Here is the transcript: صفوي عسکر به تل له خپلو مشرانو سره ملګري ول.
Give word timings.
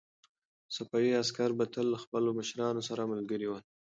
صفوي 0.75 1.11
عسکر 1.21 1.49
به 1.57 1.65
تل 1.73 1.85
له 1.93 1.97
خپلو 2.03 2.29
مشرانو 2.39 2.81
سره 2.89 3.09
ملګري 3.13 3.47
ول. 3.49 3.63